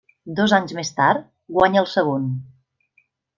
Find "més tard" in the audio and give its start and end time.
0.77-1.27